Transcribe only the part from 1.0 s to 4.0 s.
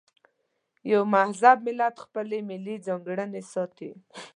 مهذب ملت خپلې ملي ځانګړنې ساتي.